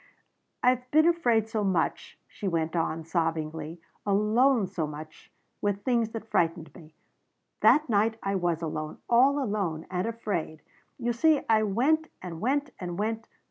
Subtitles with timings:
[0.63, 3.79] "I've been afraid so much," she went on sobbingly.
[4.03, 5.31] "Alone so much
[5.61, 6.95] with things that frightened me.
[7.59, 8.97] That night I was alone.
[9.07, 9.85] All alone.
[9.91, 10.63] And afraid.
[10.97, 13.27] You see I went and went and went.